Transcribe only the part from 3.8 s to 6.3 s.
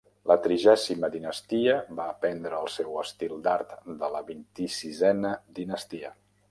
de la vint-i-sisena dinastia.